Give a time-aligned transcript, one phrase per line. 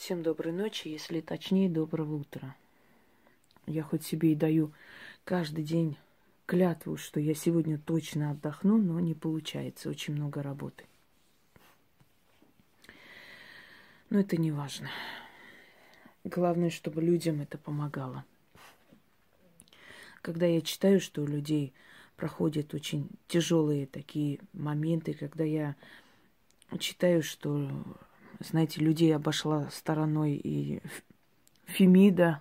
[0.00, 2.56] Всем доброй ночи, если точнее, доброго утра.
[3.66, 4.72] Я хоть себе и даю
[5.24, 5.98] каждый день
[6.46, 10.86] клятву, что я сегодня точно отдохну, но не получается, очень много работы.
[14.08, 14.88] Но это не важно.
[16.24, 18.24] Главное, чтобы людям это помогало.
[20.22, 21.74] Когда я читаю, что у людей
[22.16, 25.76] проходят очень тяжелые такие моменты, когда я
[26.78, 27.70] читаю, что
[28.40, 30.82] знаете, людей обошла стороной и
[31.66, 32.40] Фемида,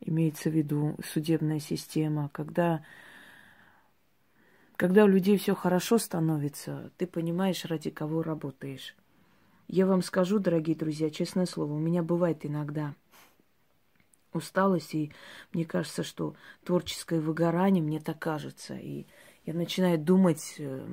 [0.00, 2.84] имеется в виду судебная система, когда,
[4.76, 8.96] когда у людей все хорошо становится, ты понимаешь, ради кого работаешь.
[9.68, 12.94] Я вам скажу, дорогие друзья, честное слово, у меня бывает иногда
[14.32, 15.12] усталость, и
[15.52, 16.34] мне кажется, что
[16.64, 19.06] творческое выгорание, мне так кажется, и
[19.46, 20.86] я начинаю думать, э,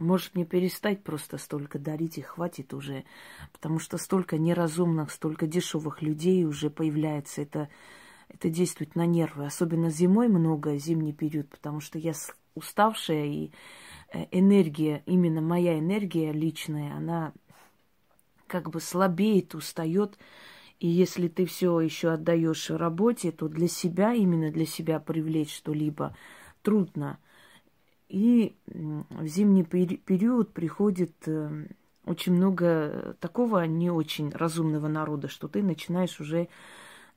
[0.00, 3.04] может, мне перестать просто столько дарить и хватит уже,
[3.52, 7.42] потому что столько неразумных, столько дешевых людей уже появляется.
[7.42, 7.68] Это,
[8.28, 9.46] это действует на нервы.
[9.46, 12.12] Особенно зимой много, зимний период, потому что я
[12.54, 13.50] уставшая, и
[14.12, 17.32] э, энергия, именно моя энергия личная, она
[18.46, 20.18] как бы слабеет, устает.
[20.80, 26.16] И если ты все еще отдаешь работе, то для себя, именно для себя привлечь что-либо
[26.62, 27.18] трудно–
[28.10, 31.66] и в зимний период приходит э,
[32.06, 36.48] очень много такого не очень разумного народа, что ты начинаешь уже,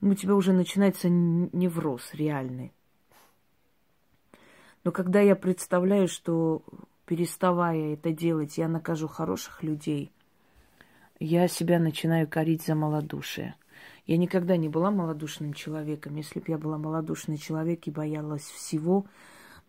[0.01, 2.71] ну, у тебя уже начинается невроз реальный.
[4.83, 6.61] Но когда я представляю, что
[7.07, 10.11] переставая это делать, я накажу хороших людей,
[11.19, 13.55] я себя начинаю корить за малодушие.
[14.05, 16.17] Я никогда не была малодушным человеком.
[16.17, 19.07] Если бы я была малодушный человек и боялась всего,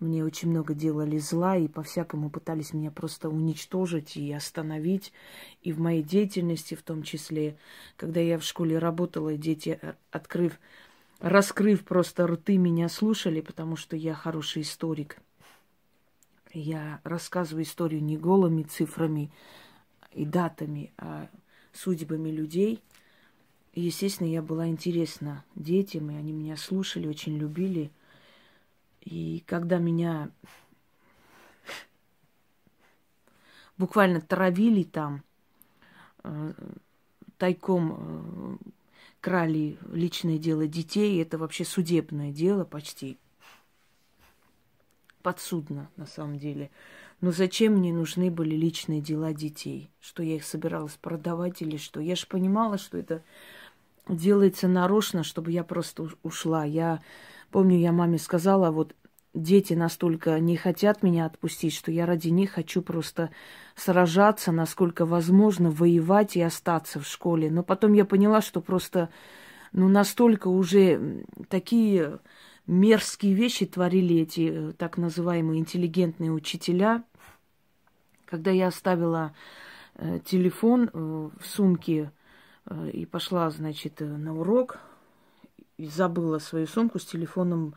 [0.01, 5.13] мне очень много делали зла и по-всякому пытались меня просто уничтожить и остановить.
[5.63, 7.57] И в моей деятельности в том числе,
[7.97, 10.59] когда я в школе работала, дети, э, открыв,
[11.21, 15.19] раскрыв просто рты, меня слушали, потому что я хороший историк.
[16.53, 19.33] Я рассказываю историю не голыми цифрами
[20.13, 21.29] и датами, а
[21.73, 22.83] судьбами людей.
[23.73, 27.91] И, естественно, я была интересна детям, и они меня слушали, очень любили–
[29.05, 30.31] и когда меня
[33.77, 35.23] буквально травили там,
[36.23, 36.53] э,
[37.39, 38.57] тайком э,
[39.21, 43.19] крали личное дело детей, это вообще судебное дело почти.
[45.23, 46.71] Подсудно, на самом деле.
[47.21, 49.91] Но зачем мне нужны были личные дела детей?
[50.01, 52.01] Что я их собиралась продавать или что?
[52.01, 53.23] Я же понимала, что это
[54.09, 56.65] делается нарочно, чтобы я просто ушла.
[56.65, 57.01] Я
[57.55, 58.97] Помню, я маме сказала, вот
[59.33, 63.31] дети настолько не хотят меня отпустить, что я ради них хочу просто
[63.77, 67.53] сражаться, насколько возможно, воевать и остаться в школе.
[67.53, 69.09] Но потом я поняла, что просто,
[69.71, 72.19] ну, настолько уже такие
[72.67, 77.05] мерзкие вещи творили эти э, так называемые интеллигентные учителя.
[78.25, 79.33] Когда я оставила
[79.95, 80.99] э, телефон э,
[81.39, 82.11] в сумке
[82.93, 84.81] и пошла, значит, на урок,
[85.77, 87.75] и забыла свою сумку с телефоном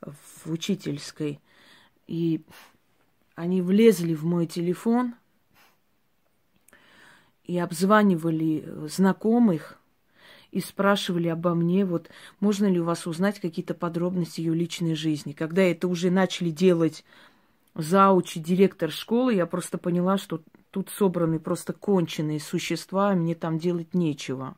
[0.00, 1.40] в учительской.
[2.06, 2.42] И
[3.34, 5.14] они влезли в мой телефон
[7.44, 9.78] и обзванивали знакомых
[10.50, 15.32] и спрашивали обо мне, вот можно ли у вас узнать какие-то подробности ее личной жизни.
[15.32, 17.04] Когда это уже начали делать
[17.74, 23.94] зауч директор школы, я просто поняла, что тут собраны просто конченые существа, мне там делать
[23.94, 24.56] нечего.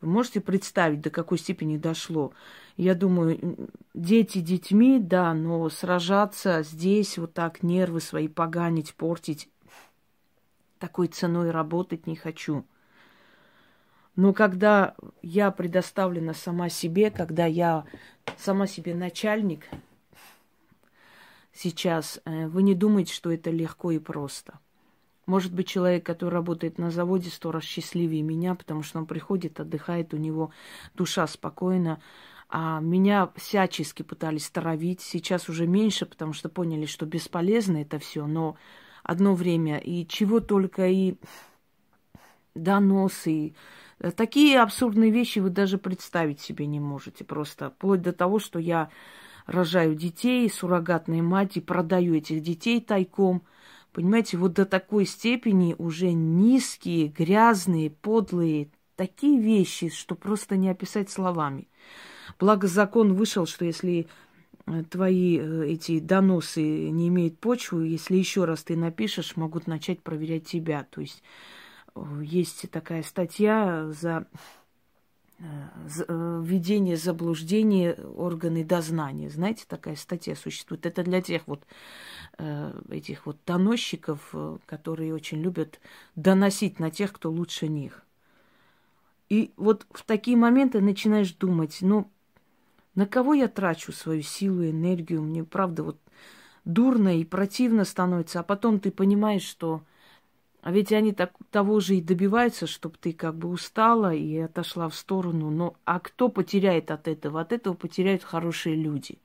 [0.00, 2.32] Вы можете представить, до какой степени дошло?
[2.76, 9.48] Я думаю, дети детьми, да, но сражаться здесь, вот так нервы свои поганить, портить,
[10.78, 12.64] такой ценой работать не хочу.
[14.14, 17.84] Но когда я предоставлена сама себе, когда я
[18.36, 19.66] сама себе начальник
[21.52, 24.60] сейчас, э, вы не думаете, что это легко и просто–
[25.28, 29.60] может быть, человек, который работает на заводе, сто раз счастливее меня, потому что он приходит,
[29.60, 30.52] отдыхает, у него
[30.94, 32.00] душа спокойна.
[32.48, 35.02] А меня всячески пытались травить.
[35.02, 38.26] Сейчас уже меньше, потому что поняли, что бесполезно это все.
[38.26, 38.56] Но
[39.02, 41.16] одно время и чего только и
[42.54, 43.54] доносы,
[44.16, 47.22] такие абсурдные вещи вы даже представить себе не можете.
[47.22, 48.88] Просто вплоть до того, что я
[49.44, 53.42] рожаю детей, суррогатной мать, и продаю этих детей тайком–
[53.98, 61.10] Понимаете, вот до такой степени уже низкие, грязные, подлые, такие вещи, что просто не описать
[61.10, 61.66] словами.
[62.38, 64.06] Благо закон вышел, что если
[64.66, 70.00] э, твои э, эти доносы не имеют почвы, если еще раз ты напишешь, могут начать
[70.00, 70.86] проверять тебя.
[70.92, 71.24] То есть
[72.22, 74.67] есть такая статья за Э,
[75.38, 79.30] введение заблуждения органы дознания.
[79.30, 80.84] Знаете, такая статья существует.
[80.84, 81.64] Это для тех вот
[82.38, 85.80] э, этих вот доносчиков, э, которые очень любят
[86.16, 88.04] доносить на тех, кто лучше них.
[89.28, 92.10] И вот в такие моменты начинаешь думать, ну,
[92.94, 95.22] на кого я трачу свою силу, энергию?
[95.22, 96.00] Мне, правда, вот
[96.64, 99.82] дурно и противно становится, а потом ты понимаешь, что
[100.60, 104.88] а ведь они так, того же и добиваются, чтобы ты как бы устала и отошла
[104.88, 105.50] в сторону.
[105.50, 107.40] Но а кто потеряет от этого?
[107.40, 109.18] От этого потеряют хорошие люди.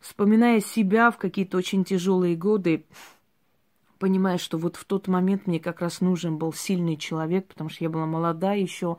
[0.00, 2.84] Вспоминая себя в какие-то очень тяжелые годы,
[3.98, 7.84] понимая, что вот в тот момент мне как раз нужен был сильный человек, потому что
[7.84, 8.98] я была молода еще,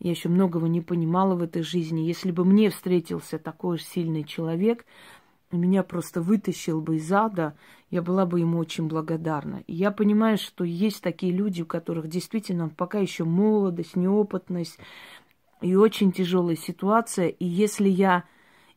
[0.00, 2.00] я еще многого не понимала в этой жизни.
[2.00, 4.84] Если бы мне встретился такой сильный человек,
[5.56, 7.56] меня просто вытащил бы из ада,
[7.90, 9.62] я была бы ему очень благодарна.
[9.66, 14.78] И я понимаю, что есть такие люди, у которых действительно пока еще молодость, неопытность
[15.60, 17.28] и очень тяжелая ситуация.
[17.28, 18.24] И если я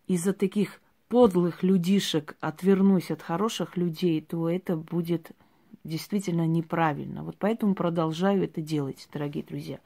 [0.07, 5.31] из-за таких подлых людишек отвернусь от хороших людей, то это будет
[5.83, 7.23] действительно неправильно.
[7.23, 9.79] Вот поэтому продолжаю это делать, дорогие друзья.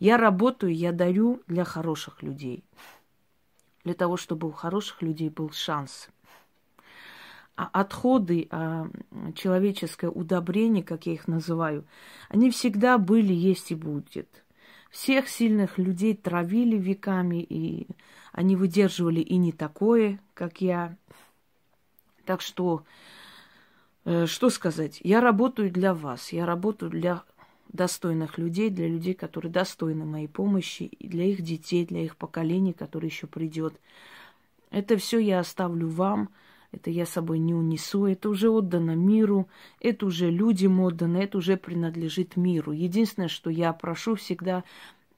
[0.00, 2.64] Я работаю, я дарю для хороших людей.
[3.84, 6.08] Для того, чтобы у хороших людей был шанс–
[7.56, 8.88] отходы, а
[9.34, 11.84] человеческое удобрение, как я их называю,
[12.28, 14.28] они всегда были, есть и будет.
[14.90, 17.88] Всех сильных людей травили веками, и
[18.32, 20.96] они выдерживали и не такое, как я.
[22.24, 22.84] Так что,
[24.04, 25.00] э, что сказать?
[25.02, 27.22] Я работаю для вас, я работаю для
[27.72, 32.72] достойных людей, для людей, которые достойны моей помощи, и для их детей, для их поколений,
[32.72, 33.74] которые еще придет.
[34.70, 36.28] Это все я оставлю вам–
[36.72, 39.48] это я собой не унесу, это уже отдано миру,
[39.80, 42.72] это уже людям отдано, это уже принадлежит миру.
[42.72, 44.64] Единственное, что я прошу всегда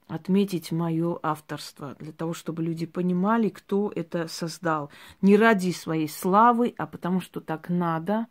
[0.06, 4.90] отметить мое авторство, для того, чтобы люди понимали, кто это создал.
[5.20, 8.26] Не ради своей славы, а потому что так надо,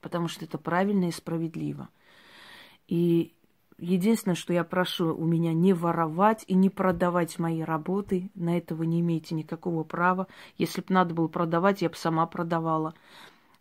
[0.00, 1.88] потому что это правильно и справедливо.
[2.88, 3.33] И
[3.78, 8.30] Единственное, что я прошу у меня не воровать и не продавать мои работы.
[8.34, 10.28] На этого не имеете никакого права.
[10.56, 12.94] Если бы надо было продавать, я бы сама продавала.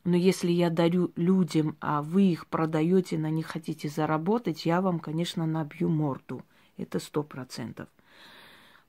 [0.04, 5.00] Но если я дарю людям, а вы их продаете, на них хотите заработать, я вам,
[5.00, 6.44] конечно, набью морду.
[6.77, 7.88] Это сто процентов.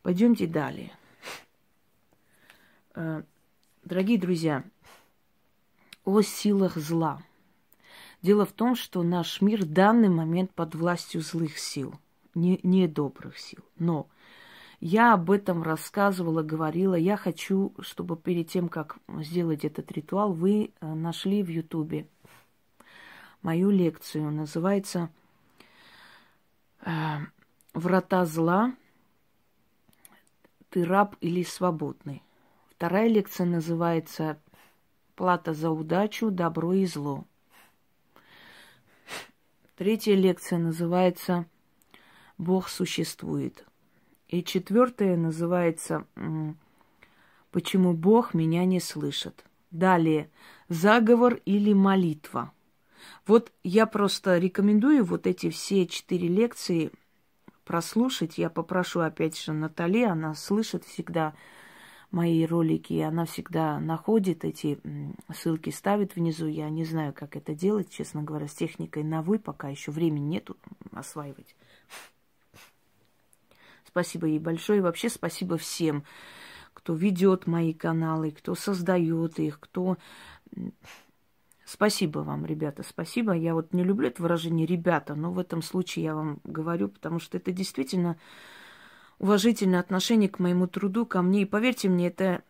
[0.02, 0.92] Пойдемте далее.
[2.94, 3.22] Э,
[3.82, 4.64] дорогие друзья,
[6.04, 7.22] о силах зла–
[8.24, 11.94] Дело в том, что наш мир в данный момент под властью злых сил,
[12.34, 13.62] не, не добрых сил.
[13.78, 14.08] Но
[14.80, 16.94] я об этом рассказывала, говорила.
[16.94, 22.08] Я хочу, чтобы перед тем, как сделать этот ритуал, вы э, нашли в Ютубе
[23.42, 24.30] мою лекцию.
[24.30, 25.10] Называется
[26.80, 26.92] э,
[27.74, 28.74] «Врата зла.
[30.70, 32.22] Ты раб или свободный».
[32.70, 34.40] Вторая лекция называется
[35.14, 37.26] «Плата за удачу, добро и зло».
[39.76, 41.46] Третья лекция называется
[42.38, 43.64] «Бог существует».
[44.28, 46.06] И четвертая называется
[47.50, 49.44] «Почему Бог меня не слышит».
[49.72, 50.30] Далее
[50.68, 52.52] «Заговор или молитва».
[53.26, 56.92] Вот я просто рекомендую вот эти все четыре лекции
[57.64, 58.38] прослушать.
[58.38, 61.34] Я попрошу опять же Натали, она слышит всегда
[62.14, 64.78] мои ролики, она всегда находит эти
[65.32, 66.46] ссылки, ставит внизу.
[66.46, 70.26] Я не знаю, как это делать, честно говоря, с техникой на «вы», пока еще времени
[70.26, 70.56] нету
[70.92, 71.56] осваивать.
[73.84, 74.78] Спасибо ей большое.
[74.78, 76.04] И вообще спасибо всем,
[76.72, 79.96] кто ведет мои каналы, кто создает их, кто...
[81.64, 83.32] Спасибо вам, ребята, спасибо.
[83.32, 87.18] Я вот не люблю это выражение «ребята», но в этом случае я вам говорю, потому
[87.18, 88.16] что это действительно
[89.18, 91.42] уважительное отношение к моему труду, ко мне.
[91.42, 92.42] И поверьте мне, это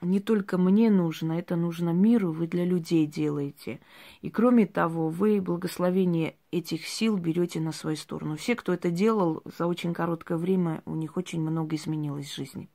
[0.00, 3.80] не только мне нужно, это нужно миру, вы для людей делаете.
[4.22, 8.36] И кроме того, вы благословение этих сил берете на свою сторону.
[8.36, 12.68] Все, кто это делал, за очень короткое время у них очень много изменилось в жизни.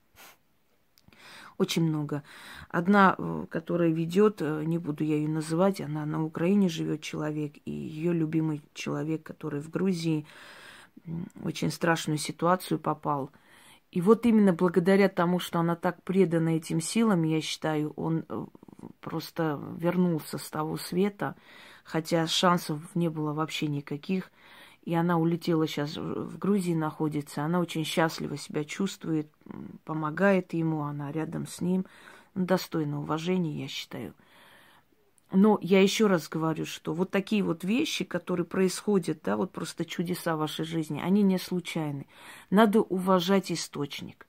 [1.58, 2.24] Очень много.
[2.70, 7.54] Одна, э, которая ведет, э, не буду я ее называть, она на Украине живет человек,
[7.66, 10.26] и ее любимый человек, который в Грузии,
[11.44, 13.32] очень страшную ситуацию попал.
[13.92, 18.46] И вот именно благодаря тому, что она так предана этим силам, я считаю, он э,
[19.02, 21.36] просто вернулся с того света,
[21.84, 24.32] хотя шансов не было вообще никаких.
[24.84, 27.44] И она улетела сейчас в Грузии, находится.
[27.44, 29.32] Она очень счастливо себя чувствует,
[29.86, 31.86] помогает ему, она рядом с ним.
[32.36, 34.14] Достойно уважения, я считаю.
[35.34, 39.84] Но я еще раз говорю, что вот такие вот вещи, которые происходят, да, вот просто
[39.84, 42.06] чудеса вашей жизни, они не случайны.
[42.52, 44.28] Надо уважать источник.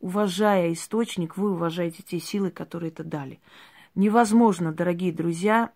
[0.00, 3.40] Уважая источник, вы уважаете те силы, которые это дали.
[3.94, 5.72] Невозможно, дорогие друзья,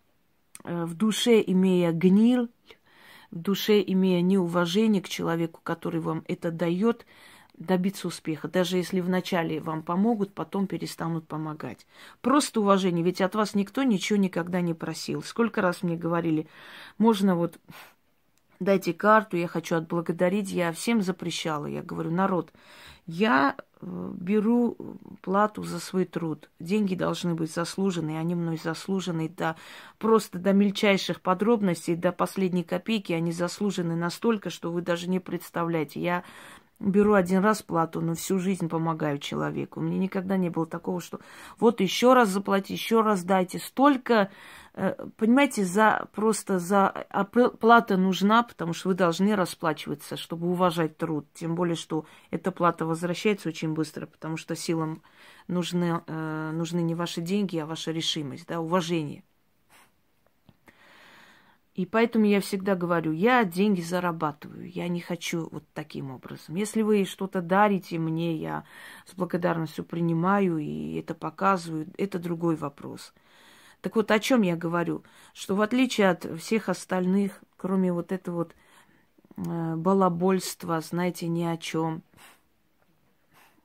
[0.64, 2.50] э, в душе имея гниль,
[3.30, 7.06] в душе имея неуважение к человеку, который вам это дает,
[7.58, 8.48] добиться успеха.
[8.48, 11.86] Даже если вначале вам помогут, потом перестанут помогать.
[12.20, 15.22] Просто уважение, ведь от вас никто ничего никогда не просил.
[15.22, 16.46] Сколько раз мне говорили,
[16.98, 17.58] можно вот
[18.60, 21.66] дайте карту, я хочу отблагодарить, я всем запрещала.
[21.66, 22.52] Я говорю, народ,
[23.06, 24.76] я э, беру
[25.22, 26.50] плату за свой труд.
[26.58, 29.56] Деньги должны быть заслужены, они мной заслужены до
[29.98, 36.00] просто до мельчайших подробностей, до последней копейки они заслужены настолько, что вы даже не представляете.
[36.00, 36.24] Я
[36.80, 39.80] беру один раз плату, но всю жизнь помогаю человеку.
[39.80, 41.20] Мне никогда не было такого, что
[41.58, 43.58] вот еще раз заплати, еще раз дайте.
[43.58, 44.30] Столько,
[44.74, 50.96] э, понимаете, за просто за а плата нужна, потому что вы должны расплачиваться, чтобы уважать
[50.96, 51.26] труд.
[51.34, 55.02] Тем более, что эта плата возвращается очень быстро, потому что силам
[55.48, 59.24] нужны, э, нужны не ваши деньги, а ваша решимость, да, уважение.
[61.78, 66.56] И поэтому я всегда говорю, я деньги зарабатываю, я не хочу вот таким образом.
[66.56, 68.64] Если вы что-то дарите мне, я
[69.06, 73.14] с благодарностью принимаю и это показываю, это другой вопрос.
[73.80, 75.04] Так вот, о чем я говорю?
[75.34, 78.56] Что в отличие от всех остальных, кроме вот этого вот
[79.36, 82.02] э, балабольства, знаете, ни о чем,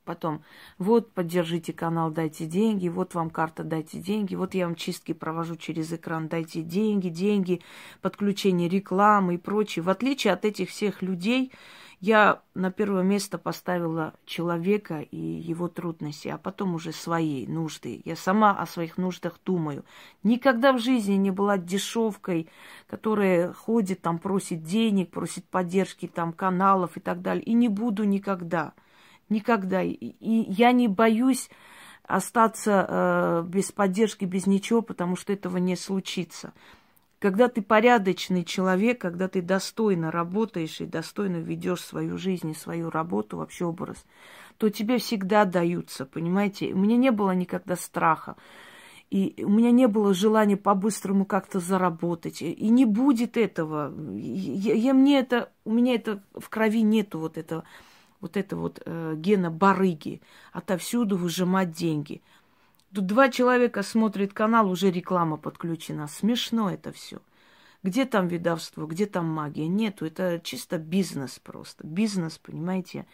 [0.06, 0.42] Потом,
[0.78, 5.56] вот, поддержите канал, дайте деньги, вот вам карта, дайте деньги, вот я вам чистки провожу
[5.56, 7.62] через экран, дайте деньги, деньги,
[8.02, 9.84] подключение рекламы и прочее.
[9.84, 11.52] В отличие от этих всех людей,
[12.04, 18.02] я на первое место поставила человека и его трудности, а потом уже свои нужды.
[18.04, 19.86] Я сама о своих нуждах думаю.
[20.22, 22.50] Никогда в жизни не была дешевкой,
[22.88, 27.46] которая ходит там, просит денег, просит поддержки там каналов и так далее.
[27.46, 28.74] И не буду никогда.
[29.30, 29.82] Никогда.
[29.82, 31.50] И я не боюсь
[32.04, 36.54] остаться э, без поддержки, без ничего, потому что этого не случится.
[37.20, 42.90] Когда ты порядочный человек, когда ты достойно работаешь и достойно ведешь свою жизнь и свою
[42.90, 44.06] работу, вообще образ,
[44.58, 46.74] то тебе всегда даются, понимаете?
[46.74, 48.36] У меня не было никогда страха.
[49.10, 52.42] И у меня не было желания по-быстрому как-то заработать.
[52.42, 53.94] И не будет этого.
[54.18, 57.64] Я, я, мне это, у меня это в крови нету вот этого
[58.24, 60.22] вот это вот э, гена барыги,
[60.54, 62.22] отовсюду выжимать деньги.
[62.94, 66.08] Тут два человека смотрят канал, уже реклама подключена.
[66.08, 67.20] Смешно это все.
[67.84, 69.68] Где там видавство, где там магия?
[69.68, 71.86] Нету, это чисто бизнес просто.
[71.86, 73.06] Бизнес, понимаете,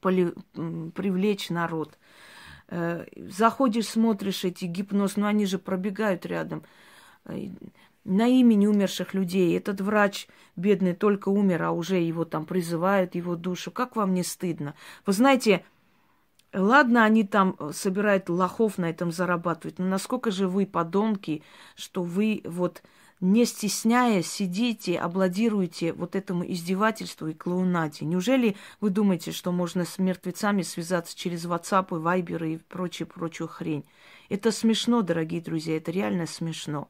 [0.00, 0.32] Поли,
[0.94, 1.98] привлечь народ.
[2.68, 6.62] Э, заходишь, смотришь эти гипноз, ну они же пробегают рядом
[7.26, 7.48] э,
[8.06, 9.56] на имени умерших людей.
[9.56, 13.70] Этот врач бедный только умер, а уже его там призывают, его душу.
[13.70, 14.74] Как вам не стыдно?
[15.04, 15.64] Вы знаете,
[16.52, 21.42] ладно, они там собирают лохов на этом зарабатывать, но насколько же вы подонки,
[21.74, 22.82] что вы вот
[23.20, 28.04] не стесняясь сидите, аплодируете вот этому издевательству и клоунаде.
[28.04, 33.86] Неужели вы думаете, что можно с мертвецами связаться через WhatsApp, Viber и прочую-прочую хрень?
[34.28, 36.88] Это смешно, дорогие друзья, это реально смешно.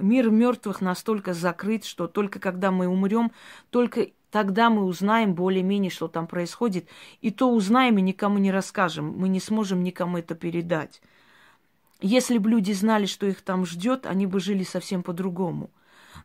[0.00, 3.32] Мир мертвых настолько закрыт, что только когда мы умрем,
[3.70, 6.88] только тогда мы узнаем более-менее, что там происходит.
[7.20, 9.14] И то узнаем и никому не расскажем.
[9.16, 11.00] Мы не сможем никому это передать.
[12.00, 15.70] Если бы люди знали, что их там ждет, они бы жили совсем по-другому.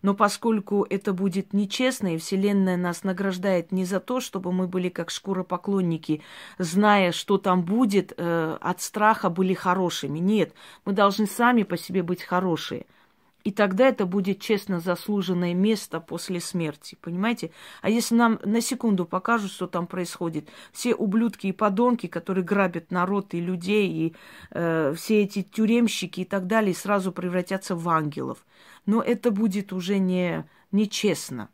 [0.01, 4.89] Но поскольку это будет нечестно, и Вселенная нас награждает не за то, чтобы мы были
[4.89, 6.22] как шкуропоклонники,
[6.58, 10.20] зная, что там будет, э, от страха были хорошими.
[10.20, 10.53] Нет,
[10.86, 12.86] мы должны сами по себе быть хорошие–
[13.43, 17.51] и тогда это будет честно заслуженное место после смерти, понимаете?
[17.81, 22.91] А если нам на секунду покажут, что там происходит, все ублюдки и подонки, которые грабят
[22.91, 24.15] народ и людей, и
[24.51, 28.45] э, все эти тюремщики и так далее, сразу превратятся в ангелов.
[28.85, 31.50] Но это будет уже не, не честно.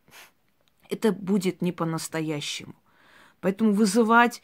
[0.89, 2.75] Это будет не по-настоящему.
[3.41, 4.43] Поэтому вызывать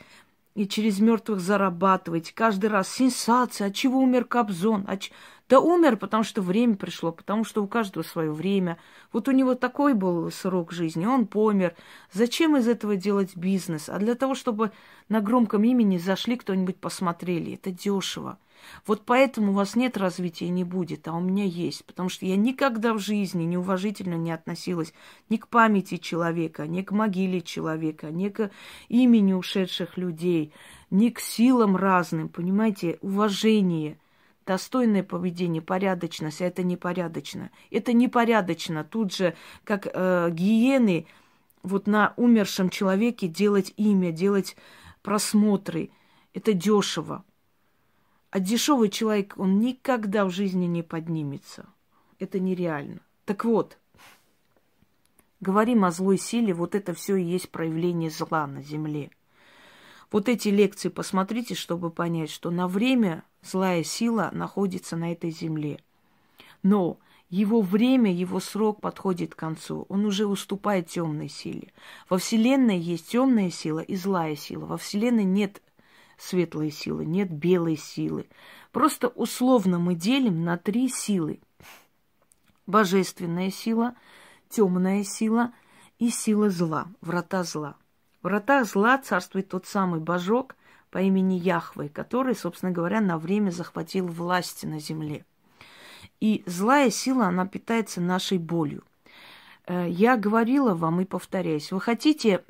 [0.56, 2.32] и через мертвых зарабатывать.
[2.32, 5.12] Каждый раз сенсация, от чего умер Кобзон, от,
[5.48, 8.78] да умер, потому что время пришло, потому что у каждого свое время.
[9.14, 11.76] Вот у него такой был срок жизни, он помер.
[12.12, 13.88] Зачем из этого делать бизнес?
[13.88, 14.72] А для того, чтобы
[15.08, 17.54] на громком имени зашли, кто-нибудь посмотрели.
[17.54, 18.40] Это дешево.
[18.88, 21.86] Вот поэтому у вас нет развития не будет, а у меня есть.
[21.86, 24.94] Потому что я никогда в жизни неуважительно не относилась
[25.30, 28.50] ни к памяти человека, ни к могиле человека, ни к
[28.88, 30.52] имени ушедших людей,
[30.90, 32.30] ни к силам разным.
[32.30, 34.00] Понимаете, уважение–
[34.46, 37.52] достойное поведение, порядочность, а это непорядочно.
[37.72, 38.84] Это непорядочно.
[38.84, 41.08] Тут же, как э, гиены,
[41.64, 44.56] вот на умершем человеке делать имя, делать
[45.02, 45.90] просмотры.
[46.34, 47.24] Это дешево.
[48.30, 51.66] А дешевый человек, он никогда в жизни не поднимется.
[52.20, 53.00] Это нереально.
[53.26, 53.78] Так вот,
[55.40, 59.10] говорим о злой силе, вот это все и есть проявление зла на земле.
[60.12, 65.80] Вот эти лекции посмотрите, чтобы понять, что на время злая сила находится на этой земле.
[66.64, 66.98] Но
[67.30, 69.86] его время, его срок подходит к концу.
[69.90, 71.72] Он уже уступает темной силе.
[72.10, 74.66] Во Вселенной есть темная сила и злая сила.
[74.66, 75.62] Во Вселенной нет
[76.18, 78.28] светлой силы, нет белой силы.
[78.72, 81.40] Просто условно мы делим на три силы.
[82.68, 83.96] Божественная сила,
[84.50, 85.54] темная сила
[86.00, 87.76] и сила зла, врата зла.
[88.22, 90.56] В вратах зла царствует тот самый божок
[90.96, 95.26] по имени Яхве, который, собственно говоря, на время захватил власть на земле.
[96.22, 98.82] И злая сила, она питается нашей болью.
[99.68, 102.46] Э, я говорила вам и повторяюсь, вы хотите,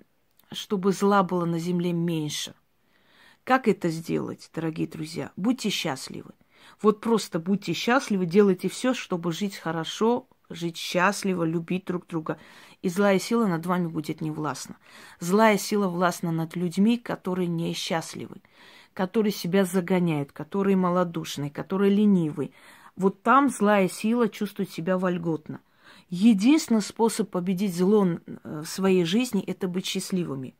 [0.51, 2.53] чтобы зла было на земле меньше?
[3.43, 5.31] Как это сделать, дорогие друзья?
[5.35, 6.29] Будьте счастливы.
[6.83, 12.37] Вот просто будьте счастливы, делайте все, чтобы жить хорошо, жить счастливо, любить друг друга.
[12.85, 14.75] И злая сила над вами будет не властна.
[15.19, 18.35] Злая сила властна над людьми, которые несчастливы,
[18.93, 22.51] которые себя загоняют, которые малодушные, которые ленивые.
[22.95, 25.61] Вот там злая сила чувствует себя вольготно.
[26.11, 30.53] Единственный способ победить зло э, в своей жизни– это быть счастливыми.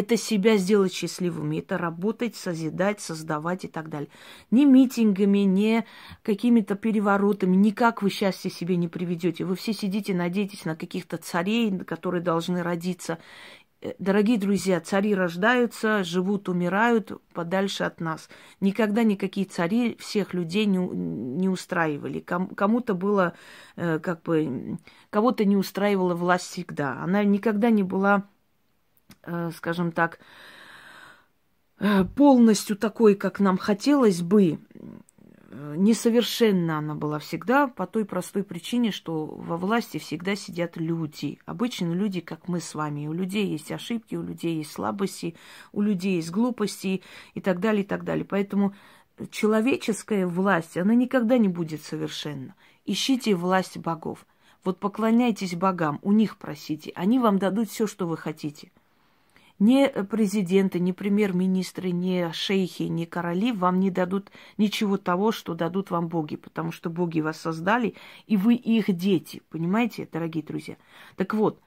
[0.00, 4.08] Это себя сделать счастливыми, это работать, созидать, создавать и так далее.
[4.50, 5.84] Не митингами, не
[6.22, 9.44] какими-то переворотами, никак вы счастье себе не приведете.
[9.44, 13.18] Вы все сидите, надеетесь на каких-то царей, которые должны родиться.
[13.82, 18.30] Э, дорогие друзья, цари рождаются, живут, умирают подальше от нас.
[18.60, 22.20] Никогда никакие цари всех людей не, не устраивали.
[22.20, 23.34] Кому-то было,
[23.76, 24.78] э, как бы,
[25.10, 27.02] кого-то не устраивала власть всегда.
[27.02, 28.30] Она никогда не была
[29.56, 30.18] скажем так,
[31.78, 34.58] э, полностью такой, как нам хотелось бы,
[35.50, 41.38] э, несовершенна она была всегда по той простой причине, что во власти всегда сидят люди.
[41.46, 43.08] Обычные люди, как мы с вами.
[43.08, 45.34] У людей есть ошибки, у людей есть слабости,
[45.72, 47.02] у людей есть глупости
[47.34, 48.24] и так далее, и так далее.
[48.24, 48.74] Поэтому
[49.30, 52.54] человеческая власть, она никогда не будет совершенна.
[52.86, 54.26] Ищите власть богов.
[54.64, 56.92] Вот поклоняйтесь богам, у них просите.
[56.94, 58.70] Они вам дадут все, что вы хотите.
[59.60, 65.90] Ни президенты, ни премьер-министры, ни шейхи, ни короли вам не дадут ничего того, что дадут
[65.90, 67.94] вам боги, потому что боги вас создали,
[68.26, 69.42] и вы их дети.
[69.50, 70.78] Понимаете, дорогие друзья?
[71.16, 71.60] Так вот,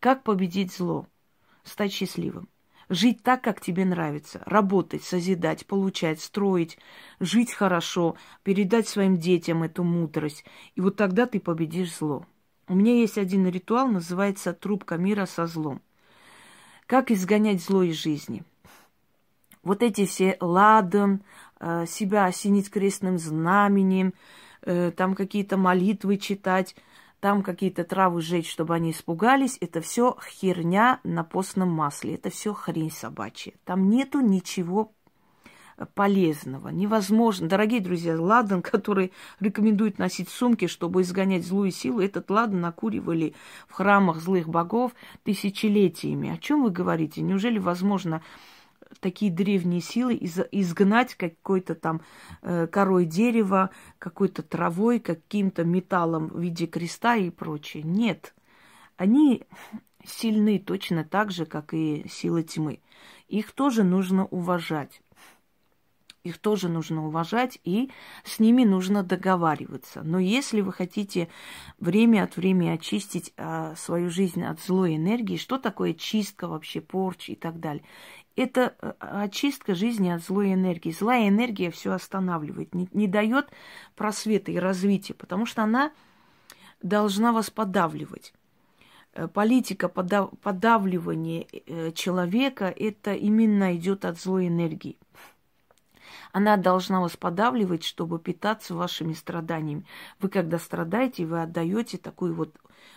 [0.00, 1.06] как победить зло?
[1.64, 2.48] Стать счастливым.
[2.88, 4.40] Жить так, как тебе нравится.
[4.46, 6.78] Работать, созидать, получать, строить,
[7.20, 10.46] жить хорошо, передать своим детям эту мудрость.
[10.76, 12.24] И вот тогда ты победишь зло.
[12.68, 15.82] У меня есть один ритуал, называется «Трубка мира со злом».
[16.88, 18.44] Как изгонять зло из жизни?
[19.62, 21.22] Вот эти все ладан,
[21.60, 24.14] э, себя осенить крестным знаменем,
[24.62, 26.74] э, там какие-то молитвы читать,
[27.20, 32.54] там какие-то травы жечь, чтобы они испугались, это все херня на постном масле, это все
[32.54, 33.52] хрень собачья.
[33.64, 34.94] Там нету ничего
[35.86, 37.48] полезного, невозможно.
[37.48, 43.34] Дорогие друзья, ладан, который рекомендуют носить сумки, чтобы изгонять злую силу, этот ладан накуривали
[43.68, 44.92] в храмах злых богов
[45.24, 46.30] тысячелетиями.
[46.30, 47.20] О чем вы говорите?
[47.20, 48.22] Неужели возможно
[49.00, 52.00] такие древние силы из изгнать какой-то там
[52.42, 57.82] э, корой дерева, какой-то травой, каким-то металлом в виде креста и прочее?
[57.82, 58.34] Нет.
[58.96, 59.44] Они
[60.04, 62.80] сильны точно так же, как и силы тьмы.
[63.28, 65.02] Их тоже нужно уважать.
[66.24, 67.90] Их тоже нужно уважать, и
[68.24, 70.02] с ними нужно договариваться.
[70.02, 71.28] Но если вы хотите
[71.78, 77.32] время от времени очистить а, свою жизнь от злой энергии, что такое чистка вообще, порчи
[77.32, 77.84] и так далее?
[78.36, 80.90] Это а, очистка жизни от злой энергии.
[80.90, 83.50] Злая энергия все останавливает, не, не дает
[83.94, 85.92] просвета и развития, потому что она
[86.82, 88.32] должна вас подавливать
[89.12, 94.96] э, политика подав, подавливания э, человека, это именно идет от злой энергии.
[96.32, 99.84] Она должна вас подавливать, чтобы питаться вашими страданиями.
[100.20, 102.54] Вы, когда страдаете, вы отдаете такую вот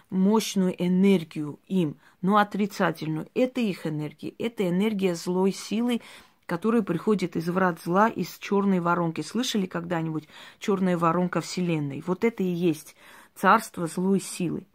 [0.09, 3.27] мощную энергию им, но отрицательную.
[3.33, 4.33] Это их энергия.
[4.37, 6.01] Это энергия злой силы,
[6.45, 9.21] которая приходит из врат зла, из черной воронки.
[9.21, 10.27] Слышали когда-нибудь
[10.59, 12.03] черная воронка Вселенной?
[12.05, 12.95] Вот это и есть
[13.35, 14.67] царство злой силы,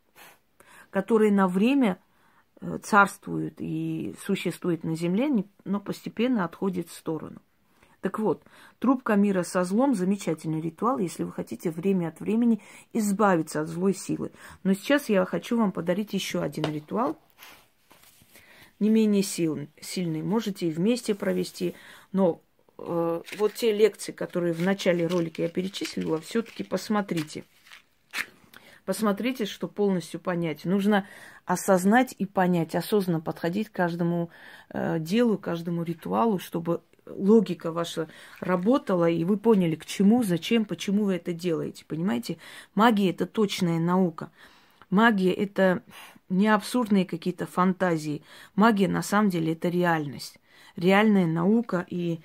[0.90, 1.98] которое на время
[2.60, 7.42] э, царствует и существует на земле, но постепенно отходит в сторону.
[8.06, 8.44] Так вот,
[8.78, 13.94] трубка мира со злом– замечательный ритуал, если вы хотите время от времени избавиться от злой
[13.94, 14.30] силы.
[14.62, 17.18] Но сейчас я хочу вам подарить еще один ритуал,
[18.78, 20.22] не менее сил, сильный.
[20.22, 21.74] Можете и вместе провести,
[22.12, 22.40] но
[22.78, 27.42] э, вот те лекции, которые в начале ролика я перечислила, все-таки посмотрите.
[28.84, 30.64] Посмотрите, что полностью понять.
[30.64, 31.08] Нужно
[31.44, 34.30] осознать и понять, осознанно подходить к каждому
[34.68, 38.08] э, делу, каждому ритуалу, чтобы логика ваша
[38.40, 41.84] работала, и вы поняли, к чему, зачем, почему вы это делаете.
[41.86, 42.38] Понимаете?
[42.74, 44.30] Магия– это точная наука.
[44.90, 45.82] Магия– это
[46.28, 48.22] не абсурдные какие-то фантазии.
[48.54, 50.38] Магия, на самом деле, это реальность.
[50.76, 52.20] Реальная наука и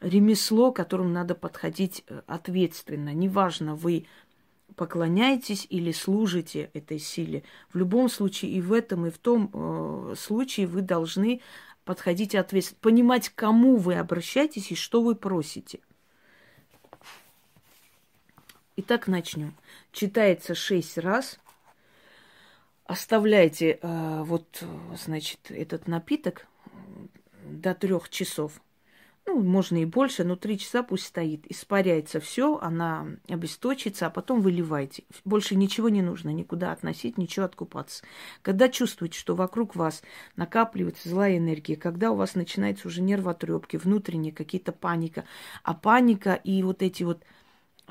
[0.00, 3.12] ремесло, к которому надо подходить э, ответственно.
[3.12, 4.06] Неважно, вы
[4.76, 7.42] поклоняетесь или служите этой силе.
[7.72, 11.40] В любом случае, и в этом, и в том э, случае вы должны
[11.88, 15.80] подходить ответственно, понимать, к кому вы обращаетесь и что вы просите.
[18.76, 19.54] Итак, начнем.
[19.90, 21.40] Читается шесть раз.
[22.84, 24.62] Оставляйте э, вот,
[25.02, 26.46] значит, этот напиток
[27.42, 28.60] до трех часов
[29.28, 31.44] ну, можно и больше, но три часа пусть стоит.
[31.50, 35.04] Испаряется все, она обесточится, а потом выливайте.
[35.26, 38.04] Больше ничего не нужно, никуда относить, ничего откупаться.
[38.40, 40.02] Когда чувствуете, что вокруг вас
[40.36, 45.24] накапливается злая энергия, когда у вас начинается уже нервотрепки, внутренние какие-то паника,
[45.62, 47.22] а паника и вот эти вот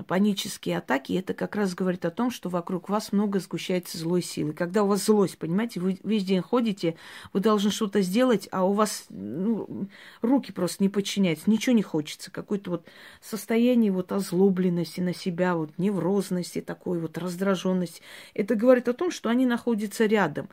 [0.04, 4.54] панические атаки, это как раз говорит о том, что вокруг вас много сгущается злой силы.
[4.54, 6.96] Когда у вас злость, понимаете, вы весь день ходите,
[7.34, 9.88] вы должны что-то сделать, а у вас ну,
[10.22, 12.32] руки просто не подчиняются, ничего не хочется.
[12.32, 12.86] Какое-то вот
[13.22, 18.02] состояние вот озлобленности на себя, вот неврозности, такой вот раздраженности.
[18.34, 20.50] Это говорит о том, что они находятся рядом.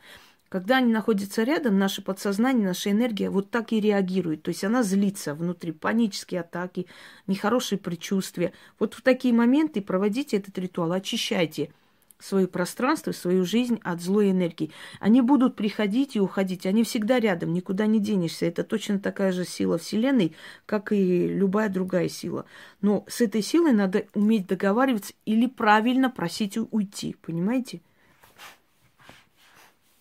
[0.55, 4.43] Когда они находятся рядом, наше подсознание, наша энергия вот так и реагирует.
[4.43, 6.87] То есть она злится внутри, панические атаки,
[7.27, 8.53] нехорошие предчувствия.
[8.79, 11.73] Вот в такие моменты проводите этот ритуал, очищайте
[12.19, 14.71] свое пространство, свою жизнь от злой энергии.
[15.01, 18.45] Они будут приходить и уходить, они всегда рядом, никуда не денешься.
[18.45, 22.45] Это точно такая же сила Вселенной, как и любая другая сила.
[22.79, 27.81] Но с этой силой надо уметь договариваться или правильно просить уйти, понимаете?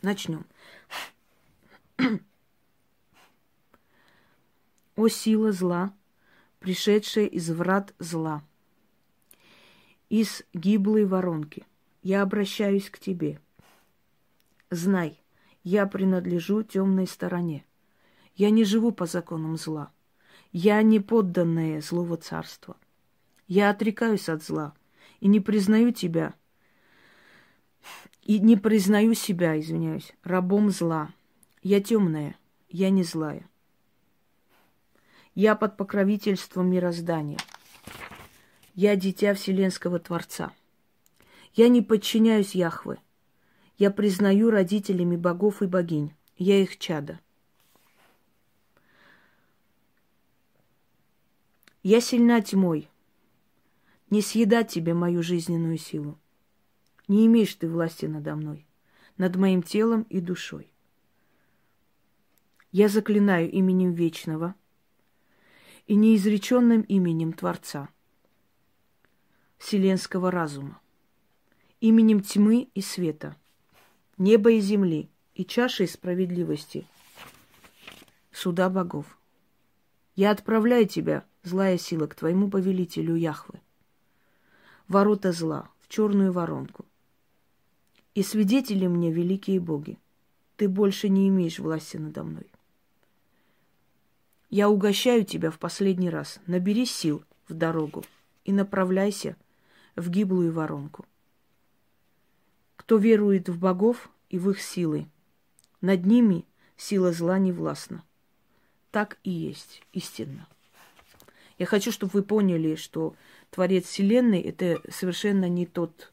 [0.05, 0.45] Начнем.
[4.97, 5.95] О сила зла,
[6.61, 8.45] пришедшая из врат зла,
[10.11, 11.67] из гиблой воронки,
[12.03, 13.41] я обращаюсь к тебе.
[14.71, 15.23] Знай,
[15.63, 17.65] я принадлежу темной стороне.
[18.37, 19.91] Я не живу по законам зла.
[20.53, 22.77] Я не подданная злого царства.
[23.47, 24.75] Я отрекаюсь от зла
[25.21, 26.35] и не признаю тебя
[28.23, 31.11] и не признаю себя, извиняюсь, рабом зла.
[31.63, 32.37] Я темная,
[32.69, 33.49] я не злая.
[35.35, 37.39] Я под покровительством мироздания.
[38.75, 40.53] Я дитя Вселенского Творца.
[41.55, 42.99] Я не подчиняюсь Яхве.
[43.77, 46.13] Я признаю родителями богов и богинь.
[46.37, 47.21] Я их чада.
[51.83, 52.89] Я сильна тьмой.
[54.11, 56.19] Не съедать тебе мою жизненную силу.
[57.07, 58.67] Не имеешь ты власти надо мной,
[59.19, 60.71] над моим телом и душой.
[62.73, 64.55] Я заклинаю именем Вечного
[65.87, 67.89] и неизреченным именем Творца,
[69.59, 70.81] Вселенского разума,
[71.81, 73.37] именем тьмы и света,
[74.17, 76.87] неба и земли и чашей справедливости,
[78.33, 79.19] суда богов.
[80.17, 83.61] Я отправляю тебя, злая сила, к твоему повелителю Яхвы,
[84.89, 86.87] ворота зла, в черную воронку,
[88.15, 89.99] и свидетели мне великие боги.
[90.57, 92.47] Ты больше не имеешь власти надо мной.
[94.51, 96.41] Я угощаю тебя в последний раз.
[96.47, 98.05] Набери сил в дорогу
[98.45, 99.37] и направляйся
[99.97, 101.07] в гиблую воронку.
[102.77, 105.07] Кто верует в богов и в их силы,
[105.81, 106.45] над ними
[106.77, 108.05] сила зла не властна.
[108.91, 110.47] Так и есть, истинно.
[111.59, 113.17] Я хочу, чтобы вы поняли, что
[113.51, 116.13] Творец Вселенной– это совершенно не тот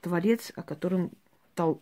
[0.00, 1.10] Творец, о котором
[1.54, 1.80] тол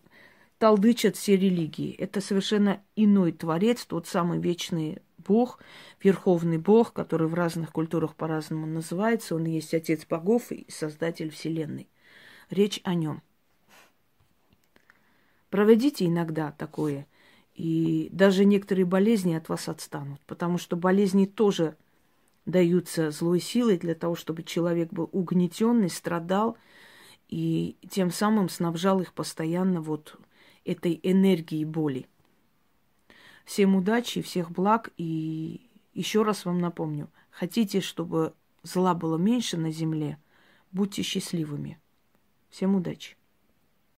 [0.59, 1.95] толдычат все религии.
[1.95, 5.59] Это совершенно иной Творец, тот самый вечный Бог,
[6.03, 9.35] Верховный Бог, который в разных культурах по-разному называется.
[9.35, 11.89] Он есть Отец богов и Создатель Вселенной.
[12.49, 13.23] Речь о нем.
[15.51, 17.07] Проводите иногда такое,
[17.55, 21.77] и даже некоторые болезни от вас отстанут, потому что болезни тоже
[22.45, 26.57] даются злой силой для того, чтобы человек был угнетенный, страдал,
[27.29, 30.19] и тем самым снабжал их постоянно вот
[30.65, 32.07] этой энергией боли.
[33.45, 39.71] Всем удачи, всех благ и еще раз вам напомню, Хотите, чтобы зла было меньше на
[39.71, 40.19] земле,
[40.73, 41.79] будьте счастливыми.
[42.49, 43.19] Всем удачи!